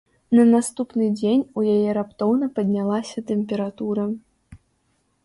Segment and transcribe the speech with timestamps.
[0.37, 4.07] На наступны дзень у яе раптоўна паднялася тэмпература.